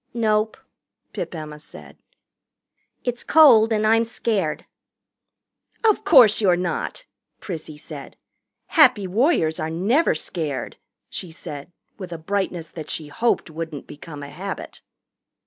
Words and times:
"Nope," 0.15 0.57
Pip 1.13 1.35
Emma 1.35 1.59
said. 1.59 1.95
"It's 3.03 3.23
cold, 3.23 3.71
and 3.71 3.85
I'm 3.85 4.03
scared." 4.03 4.65
"Of 5.85 6.03
course 6.03 6.41
you're 6.41 6.55
not," 6.55 7.05
Prissy 7.39 7.77
said. 7.77 8.17
"Happy 8.69 9.05
Warriors 9.05 9.59
are 9.59 9.69
never 9.69 10.15
scared," 10.15 10.77
she 11.07 11.29
said 11.31 11.71
with 11.99 12.11
a 12.11 12.17
brightness 12.17 12.71
that 12.71 12.89
she 12.89 13.09
hoped 13.09 13.51
wouldn't 13.51 13.85
become 13.85 14.23
a 14.23 14.31
habit. 14.31 14.81